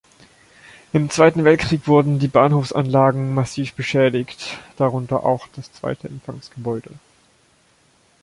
[0.93, 6.89] Im Zweiten Weltkrieg wurden die Bahnhofsanlagen massiv beschädigt, darunter auch das zweite Empfangsgebäude.